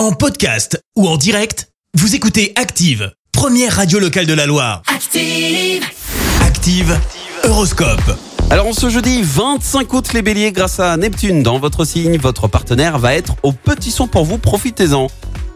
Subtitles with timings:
[0.00, 4.80] En podcast ou en direct, vous écoutez Active, première radio locale de la Loire.
[4.86, 5.84] Active.
[6.40, 6.98] Active,
[7.44, 8.16] Horoscope.
[8.48, 12.48] Alors on ce jeudi 25 août les béliers grâce à Neptune dans votre signe, votre
[12.48, 15.08] partenaire va être au petit son pour vous, profitez-en.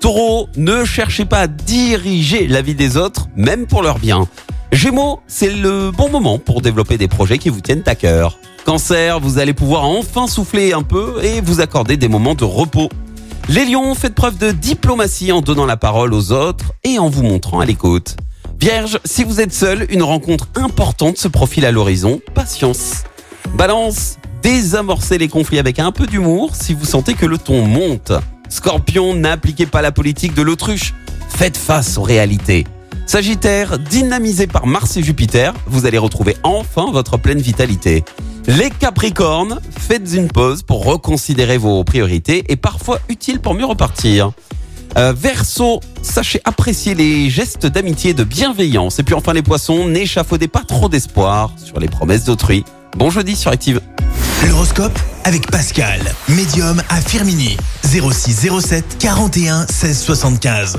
[0.00, 4.26] Taureau, ne cherchez pas à diriger la vie des autres, même pour leur bien.
[4.72, 8.38] Gémeaux, c'est le bon moment pour développer des projets qui vous tiennent à cœur.
[8.64, 12.88] Cancer, vous allez pouvoir enfin souffler un peu et vous accorder des moments de repos.
[13.50, 17.24] Les lions, faites preuve de diplomatie en donnant la parole aux autres et en vous
[17.24, 18.14] montrant à l'écoute.
[18.60, 22.20] Vierge, si vous êtes seul, une rencontre importante se profile à l'horizon.
[22.32, 23.02] Patience.
[23.54, 28.12] Balance, désamorcez les conflits avec un peu d'humour si vous sentez que le ton monte.
[28.48, 30.94] Scorpion, n'appliquez pas la politique de l'autruche.
[31.28, 32.68] Faites face aux réalités.
[33.04, 38.04] Sagittaire, dynamisé par Mars et Jupiter, vous allez retrouver enfin votre pleine vitalité.
[38.46, 44.32] Les Capricornes, faites une pause pour reconsidérer vos priorités et parfois utile pour mieux repartir.
[44.96, 48.98] Euh, Verseau, sachez apprécier les gestes d'amitié et de bienveillance.
[48.98, 52.64] Et puis enfin les poissons, n'échafaudez pas trop d'espoir sur les promesses d'autrui.
[52.96, 53.80] Bon jeudi sur Active.
[54.48, 57.56] L'horoscope avec Pascal, médium à Firmini.
[57.84, 60.78] 0607 41 16 75.